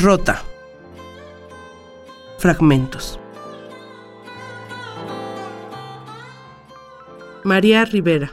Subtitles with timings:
[0.00, 0.40] Rota.
[2.38, 3.18] Fragmentos.
[7.42, 8.30] María Rivera.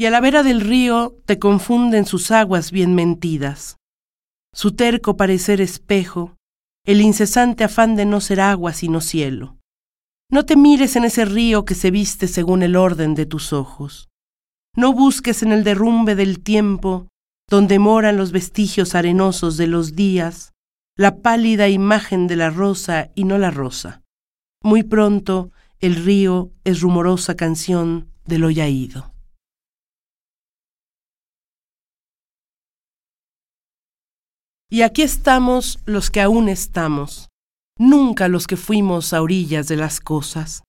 [0.00, 3.76] Y a la vera del río te confunden sus aguas bien mentidas.
[4.50, 6.36] Su terco parecer espejo,
[6.86, 9.58] el incesante afán de no ser agua sino cielo.
[10.30, 14.08] No te mires en ese río que se viste según el orden de tus ojos.
[14.74, 17.08] No busques en el derrumbe del tiempo,
[17.46, 20.54] donde moran los vestigios arenosos de los días,
[20.96, 24.00] la pálida imagen de la rosa y no la rosa.
[24.62, 28.48] Muy pronto el río es rumorosa canción de lo
[34.72, 37.28] Y aquí estamos los que aún estamos,
[37.76, 40.62] nunca los que fuimos a orillas de las cosas.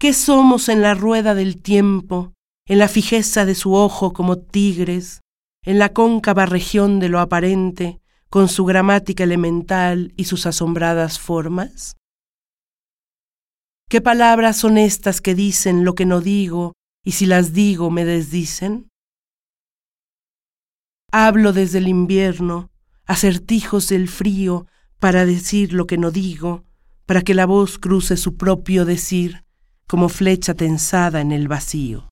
[0.00, 2.32] ¿Qué somos en la rueda del tiempo,
[2.66, 5.20] en la fijeza de su ojo como tigres,
[5.62, 11.96] en la cóncava región de lo aparente, con su gramática elemental y sus asombradas formas?
[13.90, 16.72] ¿Qué palabras son estas que dicen lo que no digo
[17.04, 18.88] y si las digo me desdicen?
[21.10, 22.70] Hablo desde el invierno,
[23.06, 24.66] acertijos del frío,
[24.98, 26.64] para decir lo que no digo,
[27.06, 29.44] para que la voz cruce su propio decir,
[29.86, 32.10] como flecha tensada en el vacío.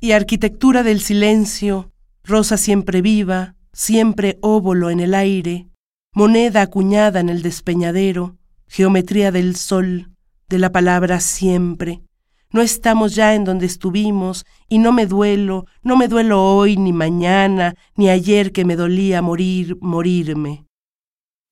[0.00, 1.92] Y arquitectura del silencio,
[2.24, 5.68] rosa siempre viva, siempre óvulo en el aire,
[6.12, 8.36] moneda acuñada en el despeñadero,
[8.66, 10.10] geometría del sol,
[10.48, 12.02] de la palabra siempre,
[12.50, 16.92] no estamos ya en donde estuvimos y no me duelo, no me duelo hoy, ni
[16.92, 20.64] mañana, ni ayer que me dolía morir, morirme.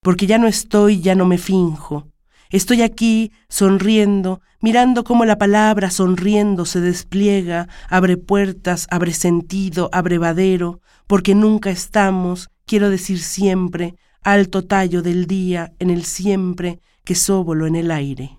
[0.02, 2.08] Porque ya no estoy, ya no me finjo.
[2.50, 10.18] Estoy aquí, sonriendo, mirando cómo la palabra sonriendo se despliega, abre puertas, abre sentido, abre
[10.18, 17.14] vadero, porque nunca estamos, quiero decir siempre, alto tallo del día, en el siempre, que
[17.14, 18.35] sóbolo en el aire.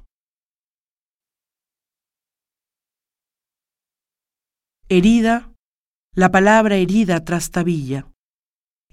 [4.89, 5.51] Herida,
[6.15, 8.09] la palabra herida trastabilla.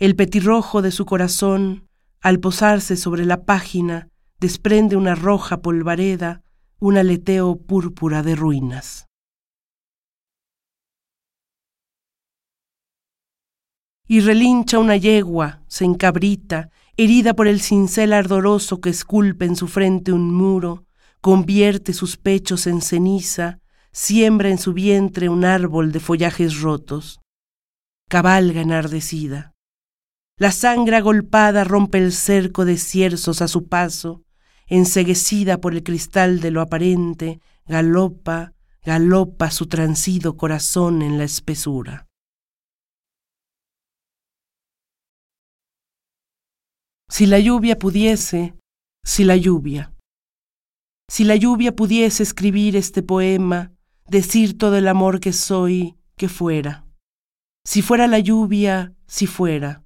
[0.01, 1.87] El petirrojo de su corazón,
[2.21, 4.09] al posarse sobre la página,
[4.41, 6.43] desprende una roja polvareda,
[6.81, 9.07] un aleteo púrpura de ruinas.
[14.09, 19.69] Y relincha una yegua, se encabrita, herida por el cincel ardoroso que esculpe en su
[19.69, 20.87] frente un muro,
[21.21, 23.61] convierte sus pechos en ceniza,
[23.95, 27.21] siembra en su vientre un árbol de follajes rotos.
[28.11, 29.55] Cabalga enardecida.
[30.37, 34.25] La sangre agolpada rompe el cerco de cierzos a su paso,
[34.67, 38.53] enseguecida por el cristal de lo aparente, galopa,
[38.83, 42.09] galopa su transido corazón en la espesura.
[47.09, 48.55] Si la lluvia pudiese,
[49.05, 49.95] si la lluvia,
[51.09, 53.74] si la lluvia pudiese escribir este poema,
[54.09, 56.87] decir todo el amor que soy, que fuera.
[57.67, 59.85] Si fuera la lluvia, si fuera.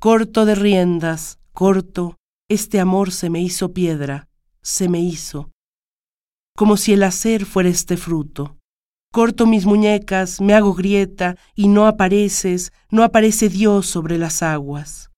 [0.00, 2.16] Corto de riendas, corto,
[2.48, 4.28] este amor se me hizo piedra,
[4.62, 5.50] se me hizo.
[6.56, 8.58] Como si el hacer fuera este fruto.
[9.12, 15.10] Corto mis muñecas, me hago grieta y no apareces, no aparece Dios sobre las aguas.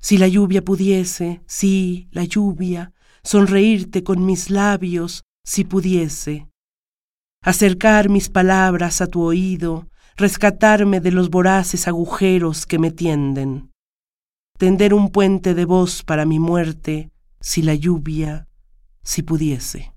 [0.00, 2.92] Si la lluvia pudiese, sí, la lluvia,
[3.22, 6.48] sonreírte con mis labios, si pudiese
[7.44, 13.70] acercar mis palabras a tu oído, rescatarme de los voraces agujeros que me tienden,
[14.58, 17.10] tender un puente de voz para mi muerte,
[17.40, 18.48] si la lluvia,
[19.02, 19.93] si pudiese.